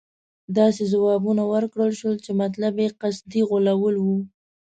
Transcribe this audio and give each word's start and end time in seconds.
داسې 0.57 0.83
ځوابونه 0.93 1.43
ورکړل 1.53 1.91
شول 1.99 2.15
چې 2.25 2.31
مطلب 2.41 2.73
یې 2.83 2.89
قصدي 3.01 3.41
غولول 3.49 3.95
وو. 3.99 4.17